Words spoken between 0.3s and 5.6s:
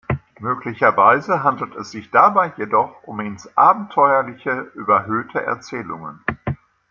Möglicherweise handelt es sich dabei jedoch um ins Abenteuerliche überhöhte